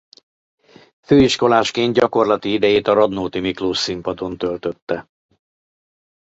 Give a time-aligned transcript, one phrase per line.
[1.05, 5.07] Főiskolásként gyakorlati idejét a Radnóti Miklós Színpadon töltötte.